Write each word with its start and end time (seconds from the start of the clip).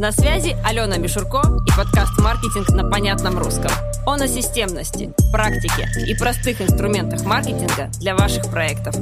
На 0.00 0.12
связи 0.12 0.56
Алена 0.64 0.96
Мишурко 0.96 1.42
и 1.66 1.76
подкаст 1.76 2.18
«Маркетинг 2.18 2.70
на 2.70 2.88
понятном 2.88 3.38
русском». 3.38 3.70
Он 4.06 4.22
о 4.22 4.26
системности, 4.26 5.12
практике 5.30 5.86
и 6.08 6.16
простых 6.16 6.62
инструментах 6.62 7.26
маркетинга 7.26 7.90
для 8.00 8.16
ваших 8.16 8.50
проектов. 8.50 8.94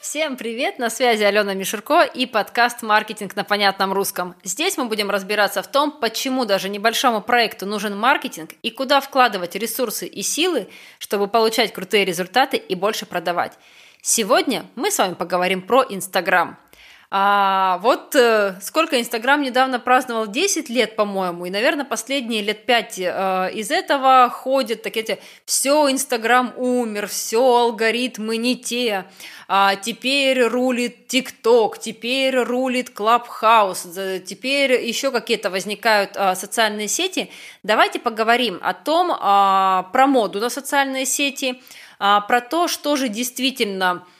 Всем 0.00 0.36
привет! 0.36 0.78
На 0.78 0.88
связи 0.88 1.24
Алена 1.24 1.52
Мишурко 1.54 2.02
и 2.02 2.26
подкаст 2.26 2.82
«Маркетинг 2.82 3.34
на 3.34 3.42
понятном 3.42 3.92
русском». 3.92 4.36
Здесь 4.44 4.76
мы 4.76 4.84
будем 4.84 5.10
разбираться 5.10 5.64
в 5.64 5.66
том, 5.66 5.90
почему 5.90 6.44
даже 6.44 6.68
небольшому 6.68 7.20
проекту 7.20 7.66
нужен 7.66 7.98
маркетинг 7.98 8.50
и 8.62 8.70
куда 8.70 9.00
вкладывать 9.00 9.56
ресурсы 9.56 10.06
и 10.06 10.22
силы, 10.22 10.68
чтобы 11.00 11.26
получать 11.26 11.72
крутые 11.72 12.04
результаты 12.04 12.56
и 12.56 12.76
больше 12.76 13.04
продавать. 13.04 13.54
Сегодня 14.00 14.64
мы 14.76 14.92
с 14.92 14.98
вами 14.98 15.14
поговорим 15.14 15.60
про 15.60 15.82
Инстаграм– 15.82 16.56
а 17.08 17.78
вот 17.82 18.16
э, 18.16 18.58
сколько 18.60 19.00
Инстаграм 19.00 19.40
недавно 19.40 19.78
праздновал 19.78 20.26
10 20.26 20.68
лет, 20.68 20.96
по-моему, 20.96 21.46
и, 21.46 21.50
наверное, 21.50 21.84
последние 21.84 22.42
лет 22.42 22.66
5 22.66 22.98
э, 22.98 23.50
из 23.54 23.70
этого 23.70 24.28
ходят 24.28 24.82
такие 24.82 25.04
эти 25.04 25.20
«все, 25.44 25.88
Инстаграм 25.88 26.52
умер, 26.56 27.06
все, 27.06 27.40
алгоритмы 27.40 28.36
не 28.38 28.56
те, 28.56 29.04
а 29.46 29.76
теперь 29.76 30.42
рулит 30.42 31.06
ТикТок, 31.06 31.78
теперь 31.78 32.36
рулит 32.36 32.90
Клабхаус, 32.90 33.86
теперь 34.26 34.84
еще 34.84 35.12
какие-то 35.12 35.50
возникают 35.50 36.16
а, 36.16 36.34
социальные 36.34 36.88
сети». 36.88 37.30
Давайте 37.62 38.00
поговорим 38.00 38.58
о 38.62 38.74
том, 38.74 39.12
а, 39.16 39.84
про 39.92 40.08
моду 40.08 40.40
на 40.40 40.50
социальные 40.50 41.06
сети, 41.06 41.62
а, 42.00 42.20
про 42.22 42.40
то, 42.40 42.66
что 42.66 42.96
же 42.96 43.08
действительно– 43.08 44.04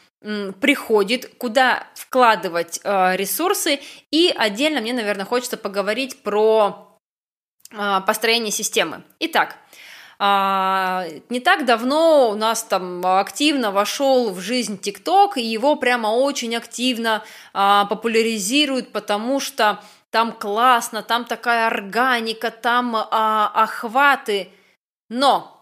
приходит, 0.61 1.31
куда 1.39 1.87
вкладывать 1.95 2.81
э, 2.83 3.17
ресурсы. 3.17 3.81
И 4.11 4.33
отдельно 4.37 4.81
мне, 4.81 4.93
наверное, 4.93 5.25
хочется 5.25 5.57
поговорить 5.57 6.23
про 6.23 6.99
э, 7.71 8.01
построение 8.07 8.51
системы. 8.51 9.03
Итак, 9.21 9.57
э, 10.19 11.21
не 11.29 11.41
так 11.41 11.65
давно 11.65 12.31
у 12.31 12.35
нас 12.35 12.65
там 12.65 13.05
активно 13.07 13.71
вошел 13.71 14.33
в 14.33 14.41
жизнь 14.41 14.79
ТикТок, 14.79 15.37
и 15.37 15.43
его 15.43 15.77
прямо 15.77 16.09
очень 16.09 16.57
активно 16.57 17.23
э, 17.55 17.83
популяризируют, 17.89 18.93
потому 18.93 19.39
что 19.39 19.81
там 20.11 20.33
классно, 20.33 21.03
там 21.03 21.25
такая 21.25 21.67
органика, 21.67 22.51
там 22.51 22.97
э, 22.97 23.03
охваты. 23.11 24.51
Но 25.09 25.56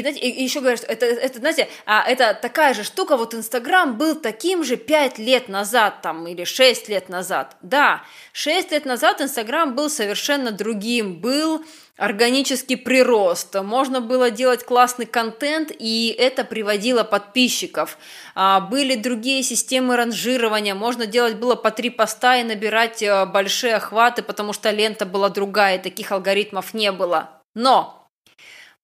и, 0.00 0.28
и 0.28 0.42
еще 0.42 0.60
говорят, 0.60 0.80
что 0.80 0.88
это, 0.88 1.06
это, 1.06 1.38
знаете, 1.38 1.68
а, 1.86 2.02
это 2.02 2.36
такая 2.40 2.74
же 2.74 2.82
штука, 2.82 3.16
вот 3.16 3.34
Инстаграм 3.34 3.96
был 3.96 4.16
таким 4.16 4.64
же 4.64 4.76
5 4.76 5.18
лет 5.18 5.48
назад 5.48 6.02
там, 6.02 6.26
или 6.26 6.44
6 6.44 6.88
лет 6.88 7.08
назад. 7.08 7.56
Да, 7.62 8.02
6 8.32 8.72
лет 8.72 8.86
назад 8.86 9.20
Инстаграм 9.20 9.74
был 9.74 9.88
совершенно 9.88 10.50
другим, 10.50 11.20
был 11.20 11.64
органический 11.96 12.76
прирост, 12.76 13.54
можно 13.62 14.00
было 14.00 14.32
делать 14.32 14.64
классный 14.64 15.06
контент, 15.06 15.70
и 15.78 16.14
это 16.18 16.42
приводило 16.44 17.04
подписчиков. 17.04 17.96
А, 18.34 18.58
были 18.60 18.96
другие 18.96 19.44
системы 19.44 19.96
ранжирования, 19.96 20.74
можно 20.74 21.06
делать 21.06 21.36
было 21.36 21.54
по 21.54 21.70
три 21.70 21.90
поста 21.90 22.36
и 22.36 22.42
набирать 22.42 23.00
э, 23.00 23.26
большие 23.26 23.76
охваты, 23.76 24.22
потому 24.22 24.52
что 24.52 24.70
лента 24.70 25.06
была 25.06 25.28
другая, 25.28 25.78
таких 25.78 26.10
алгоритмов 26.10 26.74
не 26.74 26.90
было. 26.90 27.30
Но 27.54 28.03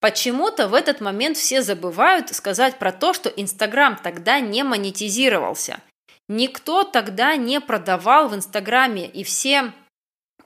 Почему-то 0.00 0.66
в 0.68 0.74
этот 0.74 1.00
момент 1.00 1.36
все 1.36 1.60
забывают 1.60 2.34
сказать 2.34 2.78
про 2.78 2.90
то, 2.90 3.12
что 3.12 3.28
Инстаграм 3.28 3.96
тогда 4.02 4.40
не 4.40 4.62
монетизировался. 4.62 5.80
Никто 6.26 6.84
тогда 6.84 7.36
не 7.36 7.60
продавал 7.60 8.28
в 8.28 8.34
Инстаграме, 8.34 9.06
и 9.06 9.24
все 9.24 9.72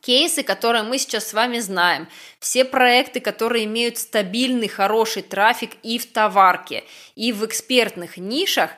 кейсы, 0.00 0.42
которые 0.42 0.82
мы 0.82 0.98
сейчас 0.98 1.28
с 1.28 1.34
вами 1.34 1.60
знаем, 1.60 2.08
все 2.40 2.64
проекты, 2.64 3.20
которые 3.20 3.64
имеют 3.64 3.96
стабильный, 3.98 4.68
хороший 4.68 5.22
трафик 5.22 5.72
и 5.82 5.98
в 5.98 6.10
товарке, 6.12 6.84
и 7.14 7.32
в 7.32 7.44
экспертных 7.44 8.16
нишах, 8.16 8.70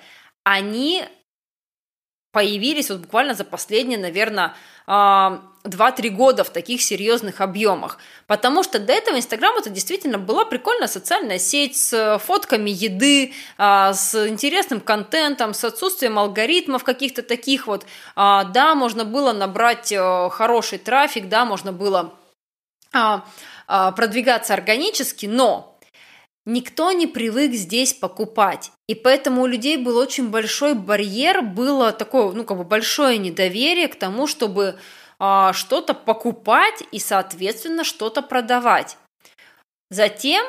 они 0.44 1.04
появились 2.32 2.91
вот 2.91 3.00
буквально 3.00 3.34
за 3.34 3.44
последние, 3.44 3.98
наверное, 3.98 4.54
2-3 5.66 6.09
а, 6.09 6.10
года 6.10 6.44
в 6.44 6.50
таких 6.50 6.82
серьезных 6.82 7.41
объемах. 7.41 7.99
Потому 8.27 8.62
что 8.62 8.78
до 8.78 8.93
этого 8.93 9.16
Инстаграм 9.16 9.56
это 9.56 9.71
действительно 9.71 10.19
была 10.19 10.44
прикольная 10.44 10.88
социальная 10.88 11.38
сеть 11.38 11.77
с 11.77 12.19
фотками 12.25 12.71
еды, 12.71 13.32
а, 13.59 13.93
с 13.93 14.28
интересным 14.28 14.81
контентом, 14.81 15.55
с 15.55 15.65
отсутствием 15.65 16.19
алгоритмов 16.19 16.84
каких-то 16.84 17.22
таких 17.22 17.66
вот. 17.66 17.87
А, 18.15 18.44
да, 18.44 18.75
можно 18.75 19.05
было 19.05 19.32
набрать 19.32 19.93
э, 19.93 20.28
хороший 20.31 20.78
трафик, 20.78 21.28
да, 21.28 21.44
можно 21.44 21.72
было 21.72 22.15
продвигаться 23.66 24.55
органически, 24.55 25.26
но 25.26 25.76
Никто 26.47 26.93
не 26.93 27.09
привык 27.09 27.55
здесь 27.55 27.93
покупать. 27.93 28.71
И 28.87 28.94
поэтому 28.94 29.43
у 29.43 29.47
людей 29.47 29.76
был 29.76 29.97
очень 29.97 30.31
большой 30.31 30.75
барьер, 30.75 31.43
было 31.43 31.91
такое, 31.91 32.31
ну, 32.31 32.44
как 32.44 32.56
бы 32.56 32.62
большое 32.62 33.19
недоверие 33.19 33.88
к 33.88 33.97
тому, 33.97 34.28
чтобы 34.28 34.78
а, 35.19 35.53
что-то 35.53 35.94
покупать 35.94 36.82
и, 36.93 36.99
соответственно, 36.99 37.84
что-то 37.84 38.22
продавать. 38.22 38.99
Затем 39.91 40.44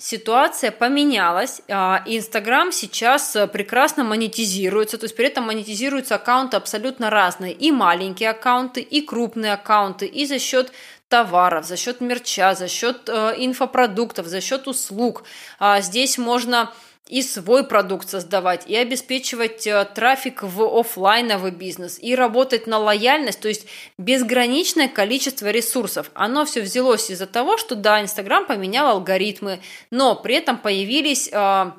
ситуация 0.00 0.70
поменялась. 0.70 1.62
А, 1.68 2.02
Инстаграм 2.06 2.72
сейчас 2.72 3.36
прекрасно 3.52 4.04
монетизируется, 4.04 4.98
то 4.98 5.04
есть 5.04 5.16
при 5.16 5.26
этом 5.26 5.44
монетизируются 5.44 6.16
аккаунты 6.16 6.56
абсолютно 6.56 7.10
разные. 7.10 7.52
И 7.52 7.70
маленькие 7.70 8.30
аккаунты, 8.30 8.80
и 8.80 9.00
крупные 9.00 9.52
аккаунты, 9.52 10.06
и 10.06 10.26
за 10.26 10.38
счет 10.38 10.72
товаров, 11.08 11.64
за 11.64 11.76
счет 11.76 12.00
мерча, 12.00 12.54
за 12.54 12.68
счет 12.68 13.08
э, 13.08 13.34
инфопродуктов, 13.38 14.26
за 14.26 14.40
счет 14.40 14.68
услуг. 14.68 15.24
А 15.58 15.80
здесь 15.80 16.18
можно 16.18 16.72
и 17.08 17.22
свой 17.22 17.64
продукт 17.64 18.08
создавать, 18.08 18.66
и 18.66 18.76
обеспечивать 18.76 19.66
э, 19.66 19.84
трафик 19.94 20.42
в 20.42 20.62
офлайновый 20.62 21.50
бизнес, 21.50 21.98
и 21.98 22.14
работать 22.14 22.66
на 22.66 22.78
лояльность, 22.78 23.40
то 23.40 23.48
есть 23.48 23.66
безграничное 23.96 24.88
количество 24.88 25.50
ресурсов. 25.50 26.10
Оно 26.14 26.44
все 26.44 26.60
взялось 26.60 27.10
из-за 27.10 27.26
того, 27.26 27.56
что 27.56 27.74
да, 27.74 28.02
Инстаграм 28.02 28.46
поменял 28.46 28.88
алгоритмы, 28.88 29.60
но 29.90 30.14
при 30.14 30.36
этом 30.36 30.58
появились 30.58 31.30
э, 31.32 31.72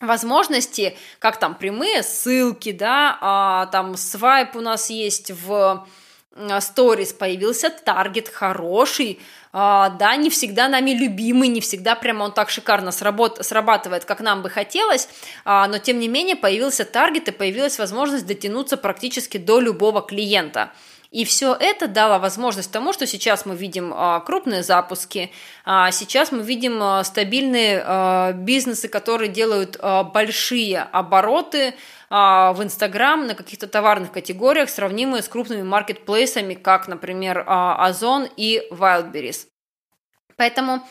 возможности, 0.00 0.96
как 1.18 1.38
там 1.38 1.54
прямые 1.54 2.02
ссылки, 2.02 2.72
да, 2.72 3.18
а, 3.20 3.66
там 3.66 3.96
свайп 3.96 4.56
у 4.56 4.60
нас 4.60 4.90
есть 4.90 5.30
в 5.30 5.86
сторис 6.60 7.12
появился 7.12 7.70
таргет 7.70 8.28
хороший, 8.28 9.20
а, 9.52 9.90
да, 9.90 10.14
не 10.16 10.30
всегда 10.30 10.68
нами 10.68 10.92
любимый, 10.92 11.48
не 11.48 11.60
всегда 11.60 11.94
прямо 11.96 12.24
он 12.24 12.32
так 12.32 12.50
шикарно 12.50 12.92
сработ, 12.92 13.44
срабатывает, 13.44 14.04
как 14.04 14.20
нам 14.20 14.42
бы 14.42 14.50
хотелось, 14.50 15.08
а, 15.44 15.66
но 15.66 15.78
тем 15.78 15.98
не 15.98 16.08
менее 16.08 16.36
появился 16.36 16.84
таргет 16.84 17.28
и 17.28 17.32
появилась 17.32 17.78
возможность 17.78 18.26
дотянуться 18.26 18.76
практически 18.76 19.38
до 19.38 19.60
любого 19.60 20.02
клиента. 20.02 20.70
И 21.10 21.24
все 21.24 21.56
это 21.58 21.88
дало 21.88 22.18
возможность 22.18 22.70
тому, 22.70 22.92
что 22.92 23.06
сейчас 23.06 23.44
мы 23.44 23.56
видим 23.56 23.92
а, 23.94 24.20
крупные 24.20 24.62
запуски, 24.62 25.32
сейчас 25.66 26.30
мы 26.30 26.42
видим 26.42 27.04
стабильные 27.04 28.32
бизнесы, 28.34 28.88
которые 28.88 29.28
делают 29.28 29.76
большие 30.12 30.80
обороты, 30.80 31.74
а, 32.12 32.52
в 32.52 32.62
Инстаграм 32.62 33.24
на 33.24 33.36
каких-то 33.36 33.68
товарных 33.68 34.10
категориях, 34.10 34.68
сравнимые 34.68 35.22
с 35.22 35.28
крупными 35.28 35.62
маркетплейсами, 35.62 36.54
как, 36.54 36.88
например, 36.88 37.44
а, 37.46 37.86
Озон 37.86 38.28
и 38.36 38.66
Wildberries. 38.72 39.46
Поэтому 40.36 40.82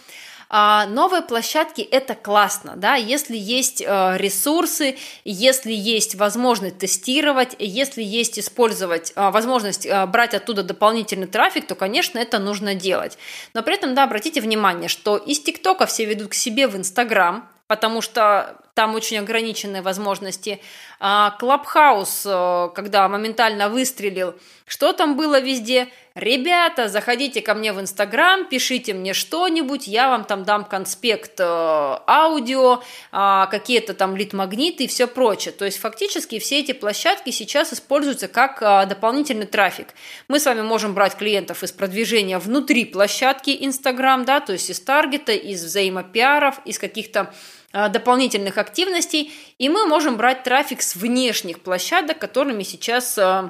а, 0.49 0.87
новые 0.87 1.21
площадки– 1.21 1.81
это 1.91 2.15
классно, 2.15 2.73
да, 2.75 2.95
если 2.95 3.37
есть 3.37 3.81
ресурсы, 3.81 4.97
если 5.23 5.71
есть 5.71 6.15
возможность 6.15 6.79
тестировать, 6.79 7.55
если 7.59 8.01
есть 8.01 8.39
использовать 8.39 9.13
возможность 9.15 9.87
брать 10.07 10.33
оттуда 10.33 10.63
дополнительный 10.63 11.27
трафик, 11.27 11.67
то, 11.67 11.75
конечно, 11.75 12.17
это 12.17 12.39
нужно 12.39 12.73
делать. 12.73 13.17
Но 13.53 13.61
при 13.61 13.75
этом, 13.75 13.93
да, 13.93 14.03
обратите 14.03 14.41
внимание, 14.41 14.89
что 14.89 15.17
из 15.17 15.39
ТикТока 15.39 15.85
все 15.85 16.05
ведут 16.05 16.29
к 16.29 16.33
себе 16.33 16.67
в 16.67 16.75
Инстаграм, 16.75 17.47
потому 17.67 18.01
что 18.01 18.57
там 18.79 18.95
очень 18.95 19.17
ограниченные 19.17 19.81
возможности. 19.81 20.61
А 21.01 21.31
Клабхаус, 21.31 22.23
э, 22.25 22.69
когда 22.73 23.09
моментально 23.09 23.67
выстрелил, 23.67 24.35
что 24.65 24.93
там 24.93 25.17
было 25.17 25.41
везде? 25.41 25.89
Ребята, 26.15 26.87
заходите 26.87 27.41
ко 27.41 27.55
мне 27.55 27.73
в 27.73 27.81
Инстаграм, 27.81 28.45
пишите 28.45 28.93
мне 28.93 29.13
что-нибудь, 29.13 29.87
я 29.87 30.07
вам 30.07 30.23
там 30.23 30.45
дам 30.45 30.63
конспект 30.63 31.41
э, 31.41 31.43
аудио, 31.43 32.81
э, 33.11 33.45
какие-то 33.51 33.93
там 33.93 34.15
лид-магниты 34.15 34.85
и 34.85 34.87
все 34.87 35.07
прочее. 35.07 35.51
То 35.51 35.65
есть 35.65 35.77
фактически 35.77 36.39
все 36.39 36.61
эти 36.61 36.71
площадки 36.71 37.31
сейчас 37.31 37.73
используются 37.73 38.29
как 38.29 38.61
э, 38.61 38.85
дополнительный 38.85 39.45
трафик. 39.45 39.87
Мы 40.29 40.39
с 40.39 40.45
вами 40.45 40.61
можем 40.61 40.93
брать 40.93 41.17
клиентов 41.17 41.63
из 41.63 41.73
продвижения 41.73 42.39
внутри 42.39 42.85
площадки 42.85 43.57
Инстаграм, 43.59 44.23
да, 44.23 44.39
то 44.39 44.53
есть 44.53 44.69
из 44.69 44.79
таргета, 44.79 45.33
из 45.33 45.65
взаимопиаров, 45.65 46.61
из 46.63 46.79
каких-то 46.79 47.33
дополнительных 47.71 48.57
активностей, 48.57 49.31
и 49.57 49.69
мы 49.69 49.85
можем 49.85 50.17
брать 50.17 50.43
трафик 50.43 50.81
с 50.81 50.95
внешних 50.95 51.61
площадок, 51.61 52.17
которыми 52.19 52.63
сейчас 52.63 53.17
э, 53.17 53.49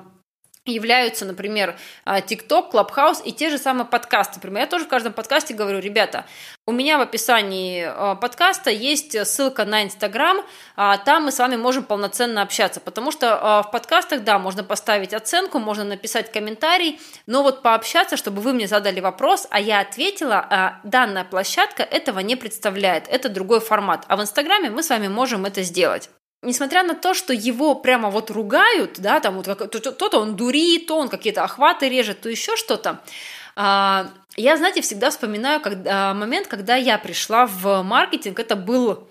являются, 0.73 1.25
например, 1.25 1.75
TikTok, 2.05 2.71
Clubhouse 2.71 3.23
и 3.23 3.31
те 3.31 3.49
же 3.49 3.57
самые 3.57 3.85
подкасты. 3.85 4.35
Например, 4.35 4.61
я 4.61 4.67
тоже 4.67 4.85
в 4.85 4.87
каждом 4.87 5.13
подкасте 5.13 5.53
говорю, 5.53 5.79
ребята, 5.79 6.25
у 6.69 6.71
меня 6.71 6.99
в 6.99 7.01
описании 7.01 7.83
а, 7.83 8.13
подкаста 8.13 8.69
есть 8.69 9.17
ссылка 9.27 9.65
на 9.65 9.83
Инстаграм, 9.83 10.45
а, 10.75 10.97
там 10.99 11.23
мы 11.23 11.31
с 11.31 11.39
вами 11.39 11.55
можем 11.55 11.83
полноценно 11.83 12.43
общаться, 12.43 12.79
потому 12.79 13.11
что 13.11 13.39
а, 13.41 13.63
в 13.63 13.71
подкастах, 13.71 14.23
да, 14.23 14.37
можно 14.37 14.63
поставить 14.63 15.15
оценку, 15.15 15.57
можно 15.57 15.83
написать 15.83 16.31
комментарий, 16.31 16.99
но 17.25 17.41
вот 17.41 17.63
пообщаться, 17.63 18.17
чтобы 18.17 18.41
вы 18.41 18.53
мне 18.53 18.67
задали 18.67 18.99
вопрос, 18.99 19.47
а 19.49 19.59
я 19.59 19.79
ответила, 19.79 20.79
данная 20.83 21.23
площадка 21.23 21.81
этого 21.81 22.19
не 22.19 22.35
представляет, 22.35 23.07
это 23.07 23.29
другой 23.29 23.61
формат, 23.61 24.05
а 24.07 24.15
в 24.15 24.21
Инстаграме 24.21 24.69
мы 24.69 24.83
с 24.83 24.89
вами 24.89 25.07
можем 25.07 25.45
это 25.45 25.63
сделать 25.63 26.11
несмотря 26.41 26.83
на 26.83 26.95
то, 26.95 27.13
что 27.13 27.33
его 27.33 27.75
прямо 27.75 28.09
вот 28.09 28.31
ругают, 28.31 28.99
да, 28.99 29.19
там 29.19 29.35
вот 29.35 29.45
как, 29.45 29.69
то, 29.69 29.79
то, 29.79 30.09
то 30.09 30.19
он 30.19 30.35
дурит, 30.35 30.87
то 30.87 30.97
он 30.97 31.09
какие-то 31.09 31.43
охваты 31.43 31.89
режет, 31.89 32.21
то 32.21 32.29
еще 32.29 32.55
что-то, 32.55 33.01
а, 33.55 34.09
я, 34.37 34.55
знаете, 34.57 34.81
всегда 34.81 35.09
вспоминаю 35.09 35.59
когда, 35.59 36.13
момент, 36.13 36.47
когда 36.47 36.75
я 36.75 36.97
пришла 36.97 37.45
в 37.45 37.83
маркетинг, 37.83 38.39
это 38.39 38.55
был 38.55 39.07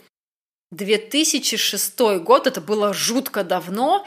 2006 0.70 2.00
год, 2.22 2.46
это 2.46 2.60
было 2.60 2.94
жутко 2.94 3.44
давно, 3.44 4.06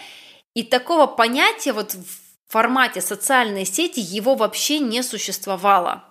и 0.56 0.64
такого 0.64 1.06
понятия 1.06 1.74
вот 1.74 1.94
в 1.94 2.52
формате 2.52 3.02
социальной 3.02 3.66
сети 3.66 4.00
его 4.00 4.36
вообще 4.36 4.80
не 4.80 5.04
существовало. 5.04 6.11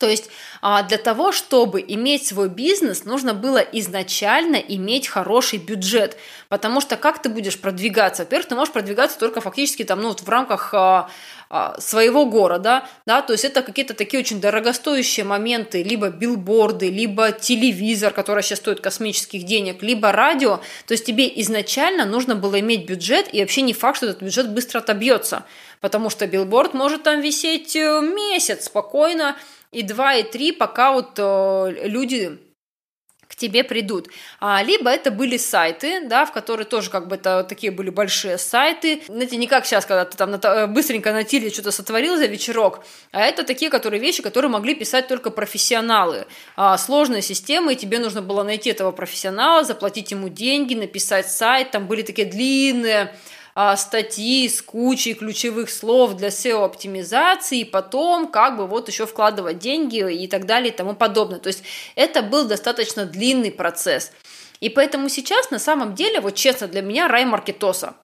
То 0.00 0.08
есть 0.08 0.30
а, 0.62 0.82
для 0.82 0.96
того, 0.96 1.30
чтобы 1.30 1.84
иметь 1.86 2.26
свой 2.26 2.48
бизнес, 2.48 3.04
нужно 3.04 3.34
было 3.34 3.58
изначально 3.58 4.56
иметь 4.56 5.06
хороший 5.06 5.58
бюджет, 5.58 6.16
потому 6.48 6.80
что 6.80 6.96
как 6.96 7.20
ты 7.20 7.28
будешь 7.28 7.60
продвигаться? 7.60 8.22
Во-первых, 8.22 8.48
ты 8.48 8.54
можешь 8.54 8.72
продвигаться 8.72 9.18
только 9.18 9.42
фактически 9.42 9.84
там, 9.84 10.00
ну, 10.00 10.08
вот 10.08 10.22
в 10.22 10.28
рамках 10.28 10.72
а, 10.72 11.10
а, 11.50 11.78
своего 11.78 12.24
города, 12.24 12.88
да, 13.04 13.20
то 13.20 13.34
есть 13.34 13.44
это 13.44 13.60
какие-то 13.60 13.92
такие 13.92 14.20
очень 14.20 14.40
дорогостоящие 14.40 15.24
моменты, 15.24 15.82
либо 15.82 16.08
билборды, 16.08 16.88
либо 16.88 17.32
телевизор, 17.32 18.14
который 18.14 18.42
сейчас 18.42 18.60
стоит 18.60 18.80
космических 18.80 19.42
денег, 19.42 19.82
либо 19.82 20.12
радио, 20.12 20.60
то 20.86 20.92
есть 20.92 21.04
тебе 21.04 21.30
изначально 21.42 22.06
нужно 22.06 22.36
было 22.36 22.58
иметь 22.60 22.86
бюджет, 22.86 23.28
и 23.34 23.40
вообще 23.40 23.60
не 23.60 23.74
факт, 23.74 23.98
что 23.98 24.06
этот 24.06 24.22
бюджет 24.22 24.48
быстро 24.48 24.78
отобьется, 24.78 25.44
потому 25.80 26.08
что 26.08 26.26
билборд 26.26 26.72
может 26.72 27.02
там 27.02 27.20
висеть 27.20 27.76
э, 27.76 28.00
месяц 28.00 28.66
спокойно, 28.66 29.36
и 29.72 29.82
2, 29.82 30.14
и 30.16 30.22
3, 30.24 30.52
пока 30.52 30.92
вот 30.92 31.12
э, 31.18 31.86
люди 31.86 32.38
к 33.30 33.36
тебе 33.36 33.62
придут. 33.62 34.08
А, 34.40 34.60
либо 34.60 34.90
это 34.90 35.12
были 35.12 35.36
сайты, 35.36 36.04
да, 36.08 36.26
в 36.26 36.32
которые 36.32 36.66
тоже 36.66 36.90
как 36.90 37.06
бы 37.06 37.14
это 37.14 37.44
такие 37.44 37.70
были 37.70 37.88
большие 37.88 38.38
сайты. 38.38 39.02
Знаете, 39.06 39.36
не 39.36 39.46
как 39.46 39.66
сейчас, 39.66 39.86
когда 39.86 40.04
ты 40.04 40.16
там 40.16 40.32
на, 40.32 40.66
быстренько 40.66 41.12
на 41.12 41.22
тиле 41.22 41.50
что-то 41.50 41.70
сотворил 41.70 42.16
за 42.16 42.26
вечерок, 42.26 42.84
а 43.12 43.20
это 43.20 43.44
такие 43.44 43.70
которые 43.70 44.00
вещи, 44.00 44.20
которые 44.20 44.50
могли 44.50 44.74
писать 44.74 45.06
только 45.06 45.30
профессионалы. 45.30 46.26
А, 46.56 46.76
сложные 46.76 47.22
системы, 47.22 47.74
и 47.74 47.76
тебе 47.76 48.00
нужно 48.00 48.20
было 48.20 48.42
найти 48.42 48.70
этого 48.70 48.90
профессионала, 48.90 49.62
заплатить 49.62 50.10
ему 50.10 50.28
деньги, 50.28 50.74
написать 50.74 51.30
сайт, 51.30 51.70
там 51.70 51.86
были 51.86 52.02
такие 52.02 52.26
длинные 52.26 53.14
статьи 53.76 54.48
с 54.48 54.62
кучей 54.62 55.14
ключевых 55.14 55.70
слов 55.70 56.14
для 56.14 56.28
SEO-оптимизации, 56.28 57.60
и 57.60 57.64
потом 57.64 58.28
как 58.28 58.56
бы 58.56 58.66
вот 58.66 58.88
еще 58.88 59.06
вкладывать 59.06 59.58
деньги 59.58 59.98
и 60.12 60.26
так 60.26 60.46
далее 60.46 60.72
и 60.72 60.76
тому 60.76 60.94
подобное. 60.94 61.38
То 61.38 61.48
есть 61.48 61.62
это 61.94 62.22
был 62.22 62.46
достаточно 62.46 63.04
длинный 63.04 63.50
процесс. 63.50 64.12
И 64.60 64.68
поэтому 64.68 65.08
сейчас 65.08 65.50
на 65.50 65.58
самом 65.58 65.94
деле, 65.94 66.20
вот 66.20 66.34
честно, 66.34 66.68
для 66.68 66.82
меня 66.82 67.08
рай 67.08 67.24
маркетоса. 67.24 67.94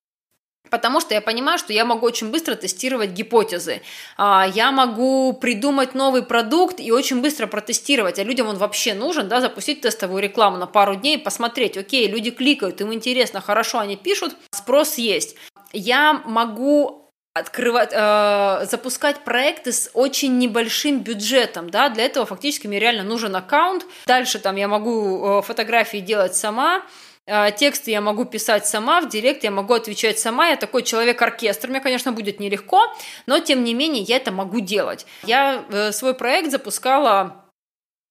Потому 0.70 1.00
что 1.00 1.14
я 1.14 1.20
понимаю, 1.20 1.58
что 1.58 1.72
я 1.72 1.84
могу 1.84 2.06
очень 2.06 2.30
быстро 2.30 2.54
тестировать 2.54 3.10
гипотезы. 3.10 3.82
А, 4.16 4.46
я 4.54 4.72
могу 4.72 5.32
придумать 5.32 5.94
новый 5.94 6.22
продукт 6.22 6.80
и 6.80 6.90
очень 6.92 7.20
быстро 7.20 7.46
протестировать. 7.46 8.18
А 8.18 8.24
людям 8.24 8.48
он 8.48 8.56
вообще 8.56 8.94
нужен, 8.94 9.28
да, 9.28 9.40
запустить 9.40 9.80
тестовую 9.80 10.22
рекламу 10.22 10.56
на 10.56 10.66
пару 10.66 10.94
дней, 10.96 11.18
посмотреть, 11.18 11.76
окей, 11.76 12.08
люди 12.08 12.30
кликают, 12.30 12.80
им 12.80 12.92
интересно, 12.92 13.40
хорошо, 13.40 13.78
они 13.78 13.96
пишут, 13.96 14.34
спрос 14.50 14.96
есть. 14.98 15.36
Я 15.72 16.22
могу 16.24 17.06
открывать, 17.36 17.90
э, 17.92 18.66
запускать 18.70 19.18
проекты 19.24 19.70
с 19.70 19.90
очень 19.92 20.38
небольшим 20.38 21.00
бюджетом, 21.00 21.68
да, 21.68 21.90
для 21.90 22.04
этого 22.06 22.24
фактически 22.24 22.66
мне 22.66 22.78
реально 22.78 23.02
нужен 23.02 23.36
аккаунт. 23.36 23.84
Дальше 24.06 24.38
там 24.38 24.56
я 24.56 24.68
могу 24.68 25.40
э, 25.40 25.42
фотографии 25.42 25.98
делать 25.98 26.34
сама, 26.34 26.82
тексты 27.26 27.90
я 27.90 28.00
могу 28.00 28.24
писать 28.24 28.66
сама, 28.66 29.00
в 29.00 29.08
директ 29.08 29.42
я 29.44 29.50
могу 29.50 29.74
отвечать 29.74 30.18
сама. 30.18 30.48
Я 30.48 30.56
такой 30.56 30.82
человек-оркестр. 30.82 31.68
Мне, 31.68 31.80
конечно, 31.80 32.12
будет 32.12 32.40
нелегко, 32.40 32.82
но 33.26 33.40
тем 33.40 33.64
не 33.64 33.74
менее 33.74 34.02
я 34.02 34.16
это 34.16 34.30
могу 34.30 34.60
делать. 34.60 35.06
Я 35.24 35.64
э, 35.68 35.92
свой 35.92 36.14
проект 36.14 36.50
запускала 36.50 37.44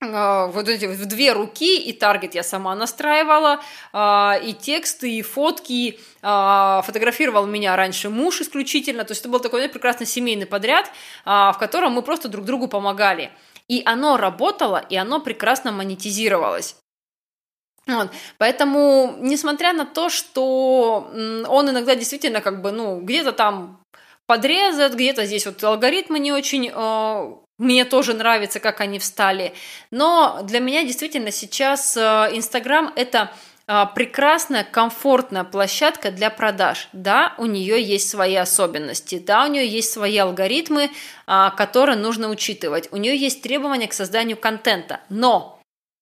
а, 0.02 0.48
вот 0.48 0.68
эти 0.68 0.86
в 0.86 1.06
две 1.06 1.32
руки, 1.32 1.80
и 1.80 1.94
таргет 1.94 2.36
я 2.36 2.44
сама 2.44 2.76
настраивала, 2.76 3.62
а, 3.94 4.38
и 4.44 4.54
тексты, 4.54 5.12
и 5.12 5.22
фотки. 5.22 6.00
Фотографировал 6.22 7.46
меня 7.46 7.76
раньше 7.76 8.10
муж 8.10 8.42
исключительно. 8.42 9.04
То 9.06 9.12
есть 9.12 9.22
это 9.22 9.30
был 9.30 9.40
такой 9.40 9.70
прекрасный 9.70 10.08
семейный 10.08 10.48
подряд, 10.48 10.92
в 11.24 11.56
котором 11.60 11.94
мы 11.94 12.02
просто 12.02 12.30
друг 12.30 12.46
другу 12.46 12.68
помогали. 12.68 13.32
И 13.68 13.84
оно 13.86 14.18
работало, 14.18 14.78
и 14.78 14.96
оно 14.96 15.20
прекрасно 15.20 15.72
монетизировалось. 15.72 16.78
Вот. 17.88 18.10
Поэтому, 18.40 19.16
несмотря 19.20 19.74
на 19.74 19.86
то, 19.86 20.10
что 20.10 21.12
он 21.48 21.70
иногда 21.70 21.96
действительно 21.96 22.42
как 22.42 22.62
бы, 22.62 22.72
ну, 22.72 23.00
где-то 23.02 23.32
там 23.32 23.80
подрезает, 24.26 24.96
где-то 24.96 25.26
здесь 25.26 25.46
вот 25.46 25.64
алгоритмы 25.64 26.20
не 26.20 26.32
очень 26.32 26.72
э, 26.74 27.36
мне 27.60 27.86
тоже 27.86 28.14
нравится, 28.14 28.60
как 28.60 28.82
они 28.82 28.98
встали. 28.98 29.54
Но 29.92 30.40
для 30.44 30.60
меня 30.60 30.84
действительно 30.84 31.32
сейчас 31.32 31.96
э, 31.96 32.02
Инстаграм– 32.34 32.92
это 32.96 33.32
э, 33.68 33.86
прекрасная, 33.94 34.64
комфортная 34.64 35.44
площадка 35.44 36.10
для 36.10 36.32
продаж. 36.32 36.90
Да, 36.92 37.36
у 37.38 37.46
нее 37.46 37.80
есть 37.84 38.10
свои 38.10 38.36
особенности, 38.36 39.20
да, 39.20 39.46
у 39.46 39.48
нее 39.48 39.68
есть 39.68 39.94
свои 39.94 40.18
алгоритмы, 40.18 40.90
которые 41.26 41.98
нужно 41.98 42.30
учитывать. 42.30 42.90
У 42.92 42.98
нее 42.98 43.16
есть 43.16 43.44
требования 43.44 43.88
к 43.88 43.94
созданию 43.94 44.38
контента. 44.38 45.02
Но 45.10 45.60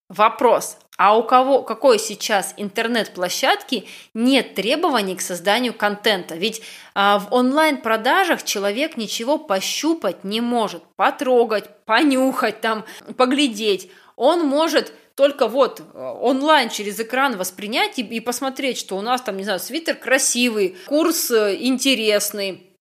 вопрос, 0.09 0.77
а 0.97 1.17
у 1.17 1.23
кого, 1.23 1.63
какой 1.63 1.97
сейчас 1.97 2.53
интернет-площадки 2.57 3.88
нет 4.13 4.53
требований 4.53 5.15
к 5.15 5.21
созданию 5.21 5.73
контента? 5.73 6.35
Ведь 6.35 6.62
а, 6.93 7.19
в 7.19 7.33
онлайн-продажах 7.33 8.43
человек 8.43 8.95
ничего 8.95 9.38
пощупать 9.38 10.23
не 10.23 10.39
может, 10.39 10.83
потрогать, 10.95 11.83
понюхать, 11.85 12.62
там, 12.62 12.85
поглядеть. 13.17 13.89
Он 14.15 14.45
может 14.45 14.93
только 15.15 15.47
вот 15.47 15.79
э, 15.79 16.13
онлайн 16.21 16.69
через 16.69 17.00
экран 17.00 17.38
воспринять 17.38 18.00
и, 18.00 18.01
и 18.01 18.19
посмотреть, 18.19 18.77
что 18.77 18.97
у 18.97 19.01
нас 19.01 19.21
там, 19.21 19.38
не 19.38 19.43
знаю, 19.43 19.59
свитер 19.59 19.95
красивый, 19.95 20.75
курс 20.88 21.29
э, 21.31 21.55
интересный, 21.59 22.73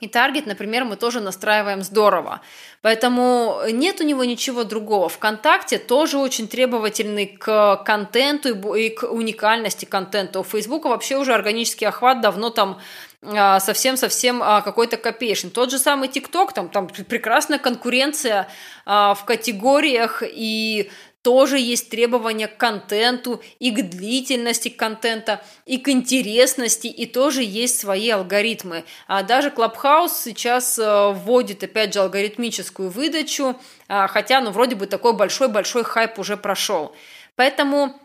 и 0.00 0.08
таргет, 0.08 0.46
например, 0.46 0.84
мы 0.84 0.96
тоже 0.96 1.20
настраиваем 1.20 1.82
здорово. 1.82 2.40
Поэтому 2.82 3.60
нет 3.70 4.00
у 4.00 4.04
него 4.04 4.24
ничего 4.24 4.64
другого. 4.64 5.08
Вконтакте 5.08 5.78
тоже 5.78 6.18
очень 6.18 6.48
требовательный 6.48 7.26
к 7.26 7.76
контенту 7.84 8.74
и 8.74 8.90
к 8.90 9.04
уникальности 9.04 9.84
контента. 9.84 10.40
У 10.40 10.44
Фейсбука 10.44 10.88
вообще 10.88 11.16
уже 11.16 11.34
органический 11.34 11.86
охват 11.86 12.20
давно 12.20 12.50
там 12.50 12.80
а, 13.22 13.58
совсем-совсем 13.58 14.42
а, 14.42 14.60
какой-то 14.60 14.96
копеечный. 14.96 15.50
Тот 15.50 15.70
же 15.70 15.78
самый 15.78 16.08
ТикТок, 16.08 16.52
там, 16.52 16.68
там 16.68 16.88
прекрасная 16.88 17.58
конкуренция 17.58 18.48
а, 18.84 19.14
в 19.14 19.24
категориях, 19.24 20.22
и 20.24 20.90
тоже 21.26 21.58
есть 21.58 21.90
требования 21.90 22.46
к 22.46 22.56
контенту 22.56 23.42
и 23.58 23.72
к 23.72 23.82
длительности 23.82 24.68
контента, 24.68 25.42
и 25.64 25.76
к 25.76 25.88
интересности, 25.88 26.86
и 26.86 27.04
тоже 27.04 27.42
есть 27.42 27.80
свои 27.80 28.10
алгоритмы. 28.10 28.84
А 29.08 29.24
даже 29.24 29.48
Clubhouse 29.48 30.12
сейчас 30.22 30.78
э, 30.78 31.10
вводит, 31.10 31.64
опять 31.64 31.92
же, 31.92 31.98
алгоритмическую 31.98 32.90
выдачу, 32.90 33.56
а, 33.88 34.06
хотя, 34.06 34.40
ну, 34.40 34.52
вроде 34.52 34.76
бы 34.76 34.86
такой 34.86 35.14
большой-большой 35.14 35.82
хайп 35.82 36.16
уже 36.20 36.36
прошел. 36.36 36.94
Поэтому 37.34 38.00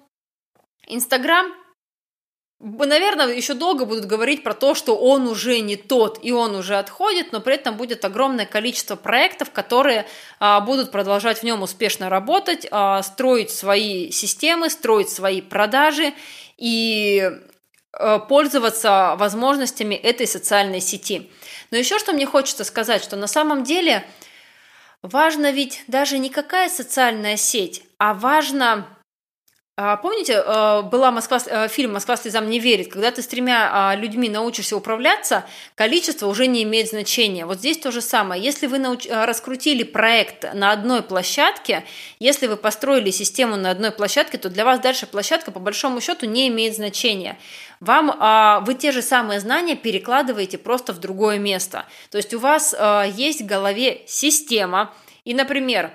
Инстаграм 0.87 1.53
Наверное, 2.63 3.33
еще 3.33 3.55
долго 3.55 3.85
будут 3.85 4.05
говорить 4.05 4.43
про 4.43 4.53
то, 4.53 4.75
что 4.75 4.95
он 4.95 5.27
уже 5.27 5.61
не 5.61 5.77
тот 5.77 6.19
и 6.21 6.31
он 6.31 6.55
уже 6.55 6.77
отходит, 6.77 7.31
но 7.31 7.39
при 7.39 7.55
этом 7.55 7.75
будет 7.75 8.05
огромное 8.05 8.45
количество 8.45 8.95
проектов, 8.95 9.49
которые 9.49 10.05
а, 10.39 10.59
будут 10.61 10.91
продолжать 10.91 11.39
в 11.39 11.43
нем 11.43 11.63
успешно 11.63 12.07
работать, 12.07 12.67
а, 12.69 13.01
строить 13.01 13.49
свои 13.49 14.11
системы, 14.11 14.69
строить 14.69 15.09
свои 15.09 15.41
продажи 15.41 16.13
и 16.57 17.31
а, 17.93 18.19
пользоваться 18.19 19.15
возможностями 19.17 19.95
этой 19.95 20.27
социальной 20.27 20.81
сети. 20.81 21.31
Но 21.71 21.77
еще 21.77 21.97
что 21.97 22.13
мне 22.13 22.27
хочется 22.27 22.63
сказать, 22.63 23.03
что 23.03 23.15
на 23.15 23.27
самом 23.27 23.63
деле 23.63 24.05
важно 25.01 25.51
ведь 25.51 25.83
даже 25.87 26.19
не 26.19 26.29
какая 26.29 26.69
социальная 26.69 27.37
сеть, 27.37 27.81
а 27.97 28.13
важно 28.13 28.85
помните, 29.97 30.33
э, 30.33 30.81
была 30.81 31.11
Москва, 31.11 31.39
э, 31.45 31.67
фильм 31.69 31.93
«Москва 31.93 32.17
слезам 32.17 32.49
не 32.49 32.59
верит», 32.59 32.91
когда 32.91 33.09
ты 33.09 33.21
с 33.21 33.27
тремя 33.27 33.69
а, 33.71 33.95
людьми 33.95 34.27
научишься 34.27 34.75
управляться, 34.75 35.45
количество 35.75 36.27
уже 36.27 36.47
не 36.47 36.63
имеет 36.63 36.89
значения. 36.89 37.45
Вот 37.45 37.59
здесь 37.59 37.77
то 37.77 37.89
же 37.91 38.01
самое. 38.01 38.43
Если 38.43 38.67
вы 38.67 38.79
науч... 38.79 39.07
Э, 39.07 39.25
раскрутили 39.25 39.83
проект 39.83 40.53
на 40.53 40.71
одной 40.71 41.01
площадке, 41.01 41.85
если 42.19 42.47
вы 42.47 42.57
построили 42.57 43.11
систему 43.11 43.55
на 43.55 43.71
одной 43.71 43.91
площадке, 43.91 44.37
то 44.37 44.49
для 44.49 44.65
вас 44.65 44.81
дальше 44.81 45.07
площадка 45.07 45.51
по 45.51 45.59
большому 45.59 46.01
счету 46.01 46.25
не 46.25 46.49
имеет 46.49 46.75
значения. 46.75 47.39
Вам 47.79 48.15
а, 48.19 48.59
вы 48.59 48.73
те 48.73 48.91
же 48.91 49.01
самые 49.01 49.39
знания 49.39 49.75
перекладываете 49.75 50.57
просто 50.57 50.91
в 50.91 50.99
другое 50.99 51.39
место. 51.39 51.85
То 52.09 52.17
есть 52.17 52.33
у 52.33 52.39
вас 52.39 52.75
есть 53.13 53.41
в 53.41 53.45
голове 53.45 54.01
система, 54.05 54.93
и, 55.23 55.33
например, 55.33 55.91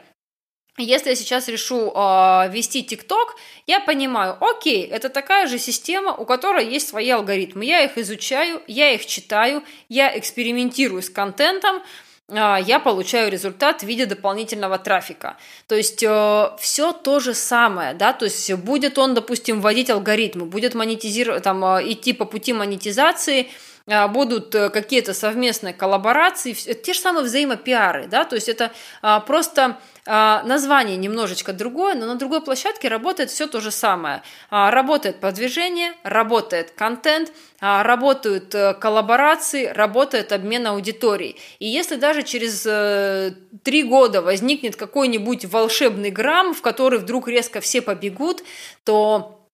если 0.83 1.11
я 1.11 1.17
сейчас 1.17 1.49
решу 1.49 1.93
э, 1.95 2.51
вести 2.51 2.83
ТикТок, 2.83 3.37
я 3.67 3.81
понимаю, 3.81 4.37
окей, 4.41 4.85
это 4.87 5.09
такая 5.09 5.47
же 5.47 5.59
система, 5.59 6.13
у 6.13 6.25
которой 6.25 6.67
есть 6.67 6.89
свои 6.89 7.11
алгоритмы. 7.11 7.65
Я 7.65 7.83
их 7.83 7.97
изучаю, 7.99 8.63
я 8.67 8.93
их 8.93 9.07
читаю, 9.07 9.63
я 9.89 10.17
экспериментирую 10.19 11.03
с 11.03 11.09
контентом, 11.09 11.83
э, 12.29 12.57
я 12.67 12.79
получаю 12.79 13.31
результат 13.31 13.83
в 13.83 13.87
виде 13.87 14.07
дополнительного 14.07 14.79
трафика. 14.79 15.37
То 15.67 15.75
есть 15.75 16.03
э, 16.03 16.51
все 16.59 16.93
то 16.93 17.21
же 17.21 17.33
самое, 17.33 17.95
да, 17.95 18.13
то 18.13 18.27
есть 18.27 18.53
будет 18.55 18.99
он, 18.99 19.15
допустим, 19.15 19.61
вводить 19.61 19.89
алгоритмы, 19.89 20.45
будет 20.45 20.75
монетизировать, 20.75 21.43
там, 21.43 21.65
э, 21.65 21.93
идти 21.93 22.13
по 22.13 22.27
пути 22.27 22.53
монетизации– 22.53 23.49
будут 23.87 24.53
э, 24.55 24.69
какие-то 24.71 25.15
совместные 25.15 25.73
коллаборации, 25.73 26.53
те 26.53 26.93
же 26.93 26.99
самые 26.99 27.25
взаимопиары, 27.25 28.09
да, 28.09 28.25
то 28.25 28.35
есть 28.35 28.49
это 28.49 28.73
а, 29.01 29.21
просто 29.21 29.79
а, 30.07 30.43
название 30.43 30.97
немножечко 30.97 31.53
другое, 31.53 31.95
но 31.95 32.07
на 32.07 32.17
другой 32.17 32.41
площадке 32.41 32.89
работает 32.89 33.31
все 33.31 33.47
то 33.47 33.61
же 33.61 33.71
самое. 33.71 34.23
Работает 34.51 35.21
продвижение, 35.21 35.93
работает 36.03 36.73
контент, 36.73 37.33
работают 37.61 38.55
э, 38.55 38.75
коллаборации, 38.75 39.67
работает 39.67 40.33
обмен 40.33 40.67
аудиторией. 40.67 41.37
И 41.61 41.69
если 41.69 41.95
даже 41.95 42.23
через 42.23 42.67
э, 42.67 43.35
три 43.63 43.85
года 43.85 44.21
возникнет 44.21 44.75
какой-нибудь 44.77 45.45
волшебный 45.45 46.11
грамм, 46.11 46.55
в 46.55 46.63
который 46.63 46.99
вдруг 46.99 47.29
резко 47.29 47.61
все 47.61 47.83
побегут, 47.83 48.43
то 48.85 49.49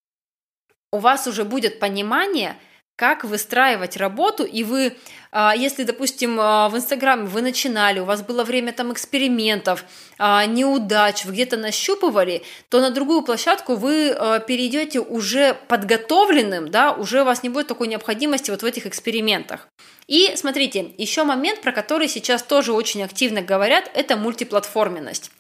у 0.91 0.99
вас 0.99 1.27
уже 1.27 1.45
будет 1.45 1.79
понимание– 1.79 2.57
как 2.97 3.25
выстраивать 3.25 3.97
работу, 3.97 4.45
и 4.45 4.65
вы, 4.65 4.97
а, 5.33 5.55
если, 5.57 5.83
допустим, 5.83 6.39
а, 6.39 6.69
в 6.69 6.77
Инстаграме 6.77 7.25
вы 7.25 7.43
начинали, 7.43 8.01
у 8.01 8.05
вас 8.05 8.23
было 8.23 8.45
время 8.45 8.73
там 8.73 8.93
экспериментов, 8.93 9.85
а, 10.19 10.45
неудач, 10.47 11.25
вы 11.25 11.33
где-то 11.33 11.57
нащупывали, 11.57 12.43
то 12.69 12.81
на 12.81 12.91
другую 12.91 13.23
площадку 13.23 13.77
вы 13.77 14.17
перейдете 14.47 15.01
уже 15.01 15.55
подготовленным, 15.69 16.71
да, 16.71 16.93
уже 16.93 17.23
у 17.23 17.25
вас 17.25 17.43
не 17.43 17.49
будет 17.49 17.67
такой 17.67 17.89
необходимости 17.89 18.51
вот 18.51 18.63
в 18.63 18.67
этих 18.67 18.87
экспериментах. 18.87 19.69
И 20.07 20.33
смотрите, 20.37 20.93
еще 20.99 21.25
момент, 21.25 21.61
про 21.61 21.73
который 21.73 22.09
сейчас 22.09 22.43
тоже 22.43 22.73
очень 22.73 23.03
активно 23.03 23.41
говорят, 23.41 23.91
это 23.95 24.17
мультиплатформенность. 24.17 25.31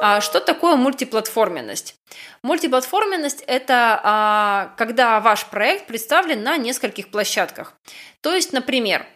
А 0.00 0.20
что 0.20 0.40
такое 0.40 0.76
мультиплатформенность? 0.76 1.96
Мультиплатформенность– 2.42 3.42
это 3.46 4.00
а, 4.02 4.74
когда 4.76 5.20
ваш 5.20 5.46
проект 5.46 5.86
представлен 5.86 6.42
на 6.42 6.56
нескольких 6.56 7.10
площадках. 7.10 7.74
То 8.20 8.34
есть, 8.34 8.52
например, 8.52 9.06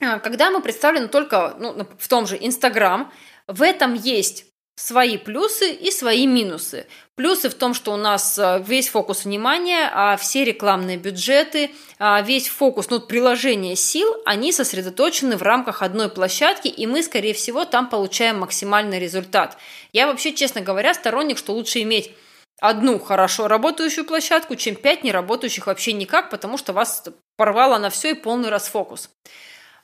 а, 0.00 0.18
когда 0.18 0.50
мы 0.50 0.60
представлены 0.60 1.08
только 1.08 1.54
ну, 1.58 1.86
в 1.98 2.08
том 2.08 2.26
же 2.26 2.36
Instagram, 2.36 3.12
в 3.46 3.62
этом 3.62 3.94
есть 3.94 4.51
свои 4.74 5.18
плюсы 5.18 5.70
и 5.70 5.90
свои 5.90 6.26
минусы. 6.26 6.86
Плюсы 7.14 7.50
в 7.50 7.54
том, 7.54 7.74
что 7.74 7.92
у 7.92 7.96
нас 7.96 8.38
э, 8.38 8.62
весь 8.66 8.88
фокус 8.88 9.24
внимания, 9.24 9.90
а 9.92 10.16
все 10.16 10.44
рекламные 10.44 10.96
бюджеты, 10.96 11.70
а 11.98 12.20
весь 12.22 12.48
фокус, 12.48 12.88
ну, 12.88 13.00
приложение 13.00 13.76
сил, 13.76 14.08
они 14.24 14.50
сосредоточены 14.50 15.36
в 15.36 15.42
рамках 15.42 15.82
одной 15.82 16.08
площадки, 16.08 16.68
и 16.68 16.86
мы, 16.86 17.02
скорее 17.02 17.34
всего, 17.34 17.64
там 17.64 17.88
получаем 17.88 18.40
максимальный 18.40 18.98
результат. 18.98 19.58
Я 19.92 20.06
вообще, 20.06 20.32
честно 20.32 20.62
говоря, 20.62 20.94
сторонник, 20.94 21.36
что 21.36 21.52
лучше 21.52 21.82
иметь 21.82 22.10
одну 22.58 22.98
хорошо 22.98 23.48
работающую 23.48 24.06
площадку, 24.06 24.56
чем 24.56 24.76
пять 24.76 25.04
не 25.04 25.12
работающих 25.12 25.66
вообще 25.66 25.92
никак, 25.92 26.30
потому 26.30 26.56
что 26.56 26.72
вас 26.72 27.04
порвало 27.36 27.76
на 27.78 27.90
все 27.90 28.12
и 28.12 28.14
полный 28.14 28.48
расфокус. 28.48 29.10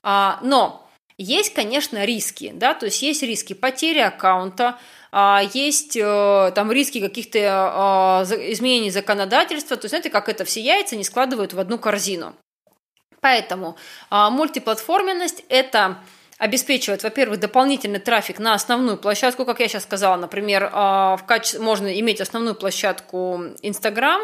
А, 0.03 0.39
но 0.43 0.88
есть, 1.19 1.53
конечно, 1.53 2.05
риски, 2.05 2.53
да, 2.55 2.75
то 2.75 2.87
есть 2.87 3.03
есть 3.03 3.23
риски 3.23 3.53
потери 3.53 3.99
аккаунта, 3.99 4.79
а, 5.11 5.43
есть 5.53 5.97
э, 5.97 6.53
там 6.55 6.71
риски 6.71 7.01
каких-то 7.01 7.39
а, 7.43 8.25
изменений 8.25 8.91
законодательства, 8.91 9.77
то 9.77 9.87
есть 9.87 9.91
знаете, 9.91 10.11
как 10.11 10.29
это 10.29 10.45
все 10.45 10.61
яйца 10.61 10.97
не 10.97 11.05
складывают 11.05 11.55
в 11.55 11.61
одну 11.61 11.79
корзину. 11.79 12.35
Поэтому 13.21 13.77
а, 14.11 14.31
мультиплатформенность– 14.31 15.45
это 15.49 15.99
обеспечивает, 16.39 17.03
во-первых, 17.03 17.41
дополнительный 17.41 17.99
трафик 17.99 18.39
на 18.39 18.55
основную 18.55 18.97
площадку, 18.97 19.45
как 19.45 19.59
я 19.59 19.67
сейчас 19.67 19.83
сказала, 19.83 20.15
например, 20.15 20.71
в 20.71 21.21
качестве, 21.27 21.59
можно 21.59 21.99
иметь 21.99 22.21
основную 22.21 22.55
площадку 22.55 23.43
Instagram, 23.61 24.21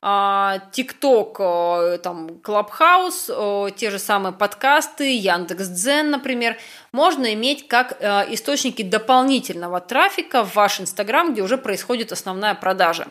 ТикТок, 0.00 1.40
э, 1.40 1.98
там, 1.98 2.38
Клабхаус, 2.38 3.30
э, 3.30 3.68
те 3.76 3.90
же 3.90 3.98
самые 3.98 4.32
подкасты, 4.32 5.16
Яндекс.Дзен, 5.16 6.10
например, 6.10 6.56
можно 6.92 7.34
иметь 7.34 7.66
как 7.66 7.96
э, 8.00 8.32
источники 8.32 8.82
дополнительного 8.82 9.80
трафика 9.80 10.44
в 10.44 10.54
ваш 10.54 10.80
Инстаграм, 10.80 11.32
где 11.32 11.42
уже 11.42 11.58
происходит 11.58 12.12
основная 12.12 12.54
продажа. 12.54 13.08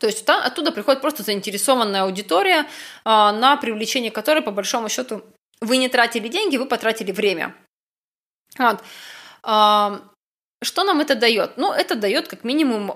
То 0.00 0.06
есть 0.06 0.26
оттуда 0.26 0.72
приходит 0.72 1.02
просто 1.02 1.22
заинтересованная 1.22 2.02
аудитория, 2.02 2.66
на 3.04 3.56
привлечение 3.56 4.10
которой, 4.10 4.42
по 4.42 4.50
большому 4.50 4.88
счету, 4.88 5.22
вы 5.60 5.76
не 5.76 5.88
тратили 5.88 6.26
деньги, 6.26 6.56
вы 6.56 6.66
потратили 6.66 7.12
время. 7.12 7.54
Вот. 8.58 8.82
Что 9.44 10.84
нам 10.84 10.98
это 10.98 11.14
дает? 11.14 11.56
Ну, 11.56 11.72
это 11.72 11.94
дает 11.94 12.26
как 12.26 12.42
минимум 12.42 12.88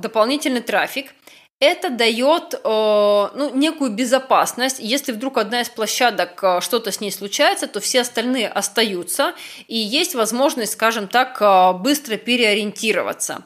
дополнительный 0.00 0.62
трафик– 0.62 1.14
это 1.58 1.88
дает 1.88 2.54
э, 2.54 2.58
ну, 2.64 3.50
некую 3.54 3.90
безопасность. 3.90 4.76
Если 4.78 5.12
вдруг 5.12 5.38
одна 5.38 5.62
из 5.62 5.70
площадок 5.70 6.38
э, 6.42 6.60
что-то 6.60 6.92
с 6.92 7.00
ней 7.00 7.10
случается, 7.10 7.66
то 7.66 7.80
все 7.80 8.02
остальные 8.02 8.48
остаются, 8.48 9.32
и 9.66 9.76
есть 9.76 10.14
возможность, 10.14 10.72
скажем 10.72 11.08
так, 11.08 11.40
э, 11.40 11.72
быстро 11.72 12.18
переориентироваться. 12.18 13.44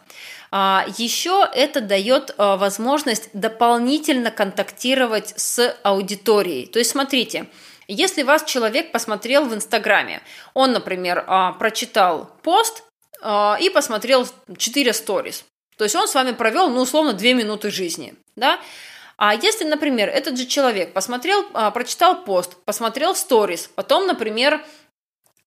А, 0.53 0.85
еще 0.99 1.49
это 1.55 1.81
дает 1.81 2.35
возможность 2.37 3.31
дополнительно 3.35 4.33
контактировать 4.33 5.33
с 5.37 5.77
аудиторией. 5.85 6.67
То 6.67 6.81
есть, 6.81 6.91
смотрите, 6.91 7.47
если 7.87 8.25
вас 8.25 8.43
человек 8.43 8.91
посмотрел 8.91 9.45
в 9.45 9.55
Инстаграме, 9.55 10.23
он, 10.53 10.73
например, 10.73 11.25
прочитал 11.61 12.33
пост 12.43 12.83
и 13.25 13.71
посмотрел 13.73 14.27
4 14.57 14.93
сторис, 14.93 15.45
то 15.81 15.85
есть 15.85 15.97
он 15.97 16.07
с 16.07 16.15
вами 16.15 16.33
провел, 16.33 16.69
ну, 16.69 16.83
условно, 16.83 17.15
две 17.15 17.33
минуты 17.33 17.71
жизни, 17.71 18.13
да? 18.37 18.61
А 19.17 19.35
если, 19.35 19.65
например, 19.65 20.11
этот 20.11 20.37
же 20.37 20.45
человек 20.45 20.93
посмотрел, 20.93 21.43
а, 21.55 21.71
прочитал 21.71 22.23
пост, 22.23 22.57
посмотрел 22.67 23.15
сторис, 23.15 23.71
потом, 23.75 24.07
например, 24.07 24.63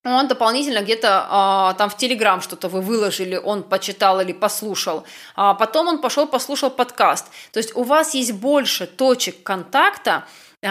он 0.04 0.28
дополнительно 0.28 0.82
где-то 0.82 1.28
а, 1.30 1.74
там 1.76 1.92
в 1.92 1.98
Телеграм 1.98 2.42
что-то 2.42 2.68
вы 2.68 2.82
выложили, 2.82 3.36
он 3.36 3.62
почитал 3.62 4.22
или 4.22 4.34
послушал. 4.34 5.04
А 5.36 5.54
потом 5.54 5.88
он 5.88 6.02
пошел 6.02 6.26
послушал 6.26 6.72
подкаст. 6.72 7.28
То 7.52 7.60
есть 7.60 7.76
у 7.76 7.84
вас 7.84 8.16
есть 8.16 8.34
больше 8.34 8.88
точек 8.88 9.44
контакта, 9.44 10.26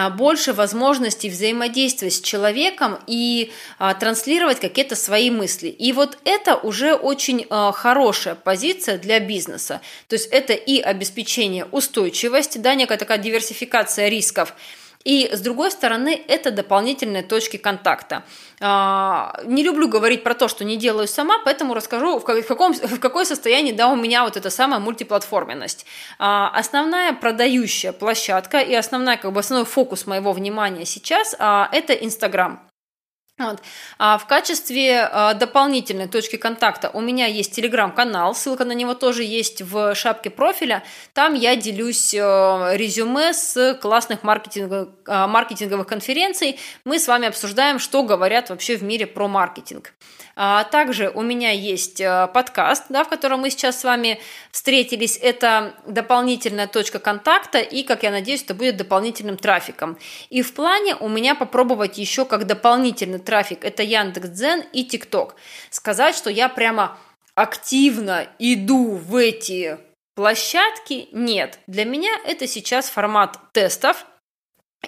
больше 0.09 0.53
возможностей 0.53 1.29
взаимодействия 1.29 2.09
с 2.09 2.19
человеком 2.19 2.99
и 3.07 3.51
а, 3.77 3.93
транслировать 3.93 4.59
какие-то 4.59 4.95
свои 4.95 5.29
мысли. 5.29 5.67
И 5.67 5.93
вот 5.93 6.17
это 6.25 6.55
уже 6.55 6.95
очень 6.95 7.45
а, 7.49 7.71
хорошая 7.71 8.35
позиция 8.35 8.97
для 8.97 9.19
бизнеса. 9.19 9.81
То 10.07 10.15
есть 10.15 10.27
это 10.31 10.53
и 10.53 10.79
обеспечение 10.79 11.65
устойчивости, 11.65 12.57
да, 12.57 12.75
некая 12.75 12.97
такая 12.97 13.17
диверсификация 13.17 14.07
рисков– 14.09 14.53
и 15.03 15.29
с 15.31 15.41
другой 15.41 15.71
стороны, 15.71 16.21
это 16.27 16.51
дополнительные 16.51 17.23
точки 17.23 17.57
контакта. 17.57 18.23
А, 18.61 19.39
не 19.43 19.63
люблю 19.63 19.87
говорить 19.87 20.23
про 20.23 20.33
то, 20.33 20.47
что 20.47 20.63
не 20.63 20.77
делаю 20.77 21.07
сама, 21.07 21.39
поэтому 21.43 21.73
расскажу, 21.73 22.19
в, 22.19 22.23
каком, 22.23 22.73
в 22.73 22.99
какое 22.99 23.25
состоянии 23.25 23.73
да, 23.73 23.89
у 23.89 23.95
меня 23.95 24.23
вот 24.23 24.37
эта 24.37 24.49
самая 24.49 24.79
мультиплатформенность. 24.79 25.85
А, 26.19 26.49
основная 26.49 27.13
продающая 27.13 27.91
площадка 27.91 28.59
и 28.59 28.73
основная, 28.73 29.17
как 29.17 29.33
бы 29.33 29.41
основной 29.41 29.65
фокус 29.65 30.07
моего 30.07 30.31
внимания 30.31 30.85
сейчас 30.85 31.35
а,– 31.37 31.69
это 31.71 31.93
Инстаграм. 31.93 32.72
Вот. 33.39 33.61
А 33.97 34.19
в 34.19 34.27
качестве 34.27 35.09
а, 35.11 35.33
дополнительной 35.33 36.07
точки 36.07 36.35
контакта 36.35 36.91
у 36.93 37.01
меня 37.01 37.25
есть 37.25 37.55
телеграм-канал, 37.55 38.35
ссылка 38.35 38.63
на 38.63 38.73
него 38.73 38.93
тоже 38.93 39.23
есть 39.23 39.63
в 39.63 39.95
шапке 39.95 40.29
профиля. 40.29 40.83
Там 41.13 41.33
я 41.33 41.55
делюсь 41.55 42.13
а, 42.15 42.73
резюме 42.75 43.33
с 43.33 43.73
классных 43.81 44.21
маркетинговых, 44.21 44.89
а, 45.07 45.27
маркетинговых 45.27 45.87
конференций. 45.87 46.59
Мы 46.85 46.99
с 46.99 47.07
вами 47.07 47.27
обсуждаем, 47.27 47.79
что 47.79 48.03
говорят 48.03 48.51
вообще 48.51 48.77
в 48.77 48.83
мире 48.83 49.07
про 49.07 49.27
маркетинг. 49.27 49.93
А 50.35 50.63
также 50.63 51.11
у 51.13 51.21
меня 51.21 51.51
есть 51.51 52.01
э, 52.01 52.27
подкаст, 52.33 52.85
да, 52.89 53.03
в 53.03 53.09
котором 53.09 53.41
мы 53.41 53.51
сейчас 53.51 53.79
с 53.79 53.83
вами 53.83 54.19
встретились. 54.51 55.17
Это 55.21 55.75
дополнительная 55.85 56.65
точка 56.65 56.97
контакта 56.97 57.59
и, 57.59 57.83
как 57.83 58.01
я 58.01 58.09
надеюсь, 58.09 58.41
это 58.41 58.55
будет 58.55 58.77
дополнительным 58.77 59.37
трафиком. 59.37 59.97
И 60.29 60.41
в 60.41 60.53
плане 60.55 60.95
у 60.95 61.07
меня 61.07 61.35
попробовать 61.35 61.99
еще 61.99 62.25
как 62.25 62.47
дополнительный 62.47 63.19
трафик 63.25 63.63
это 63.63 63.83
Яндекс.Дзен 63.83 64.63
и 64.73 64.83
ТикТок. 64.83 65.35
Сказать, 65.69 66.15
что 66.15 66.29
я 66.29 66.49
прямо 66.49 66.97
активно 67.35 68.27
иду 68.39 68.91
в 68.91 69.15
эти 69.15 69.77
площадки, 70.15 71.09
нет. 71.11 71.59
Для 71.67 71.85
меня 71.85 72.11
это 72.25 72.47
сейчас 72.47 72.89
формат 72.89 73.39
тестов, 73.51 74.05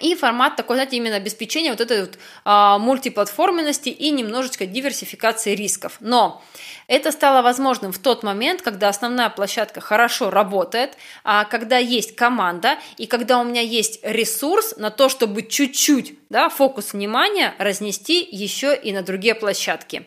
и 0.00 0.14
формат 0.14 0.56
такой, 0.56 0.76
знаете, 0.76 0.96
именно 0.96 1.16
обеспечения 1.16 1.70
вот 1.70 1.80
этой 1.80 2.02
вот 2.02 2.18
а, 2.44 2.78
мультиплатформенности 2.78 3.88
и 3.88 4.10
немножечко 4.10 4.66
диверсификации 4.66 5.54
рисков. 5.54 5.96
Но 6.00 6.42
это 6.86 7.12
стало 7.12 7.42
возможным 7.42 7.92
в 7.92 7.98
тот 7.98 8.22
момент, 8.22 8.62
когда 8.62 8.88
основная 8.88 9.30
площадка 9.30 9.80
хорошо 9.80 10.30
работает, 10.30 10.96
а 11.24 11.44
когда 11.44 11.78
есть 11.78 12.14
команда 12.14 12.78
и 12.96 13.06
когда 13.06 13.38
у 13.38 13.44
меня 13.44 13.62
есть 13.62 14.00
ресурс 14.02 14.76
на 14.76 14.90
то, 14.90 15.08
чтобы 15.08 15.42
чуть-чуть 15.42 16.18
да, 16.28 16.48
фокус 16.48 16.92
внимания 16.92 17.54
разнести 17.58 18.26
еще 18.30 18.76
и 18.76 18.92
на 18.92 19.02
другие 19.02 19.34
площадки. 19.34 20.06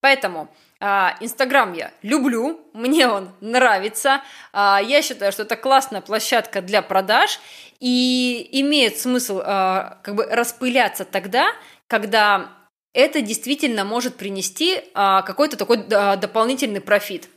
Поэтому 0.00 0.48
Инстаграм 0.80 1.74
я 1.74 1.92
люблю, 2.00 2.58
мне 2.72 3.06
он 3.06 3.32
нравится. 3.42 4.22
А, 4.52 4.80
я 4.82 5.02
считаю, 5.02 5.30
что 5.30 5.42
это 5.42 5.56
классная 5.56 6.00
площадка 6.00 6.62
для 6.62 6.80
продаж 6.80 7.38
и 7.80 8.48
имеет 8.62 8.96
смысл 8.98 9.42
а, 9.44 9.98
как 10.02 10.14
бы 10.14 10.24
распыляться 10.24 11.04
тогда, 11.04 11.52
когда 11.86 12.48
это 12.94 13.20
действительно 13.20 13.84
может 13.84 14.16
принести 14.16 14.82
какой-то 14.94 15.56
такой 15.56 15.76
дополнительный 15.76 16.80
профит. 16.80 17.28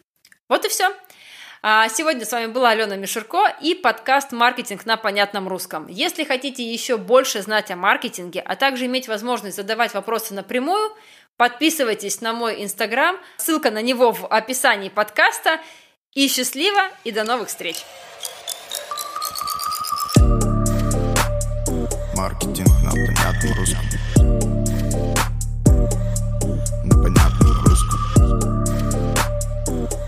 Вот 0.50 0.66
и 0.66 0.70
все. 0.70 0.92
Сегодня 1.62 2.26
с 2.26 2.32
вами 2.32 2.48
была 2.48 2.72
Алена 2.72 2.98
Мишерко 2.98 3.56
и 3.62 3.76
подкаст 3.76 4.32
«Маркетинг 4.32 4.86
на 4.86 4.98
понятном 4.98 5.48
русском». 5.48 5.88
Если 5.88 6.24
хотите 6.24 6.64
еще 6.64 6.98
больше 6.98 7.42
знать 7.42 7.70
о 7.70 7.76
маркетинге, 7.76 8.42
а 8.42 8.56
также 8.56 8.88
иметь 8.88 9.08
возможность 9.08 9.56
задавать 9.56 9.94
вопросы 9.94 10.34
напрямую– 10.34 10.92
Подписывайтесь 11.44 12.22
на 12.22 12.32
мой 12.32 12.64
инстаграм, 12.64 13.18
ссылка 13.36 13.70
на 13.70 13.82
него 13.82 14.14
в 14.14 14.26
описании 14.28 14.88
подкаста. 14.88 15.60
И 16.14 16.30
счастливо, 16.30 16.84
и 17.04 17.12
до 17.12 17.26
новых 17.26 17.50
встреч! 17.50 17.84
Маркетинг 22.16 22.70
на 22.82 22.92
понятном 22.92 23.54
русском. 23.58 23.84
На 26.86 27.04
понятном 27.04 27.66
русском. 27.66 28.00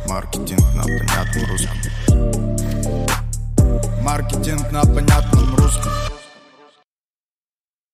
Маркетинг 0.08 0.64
на 0.74 0.84
понятном 0.84 1.46
русском. 1.50 1.78
Маркетинг 4.02 4.72
на 4.72 4.84
понятном 4.84 5.56
русском. 5.58 5.92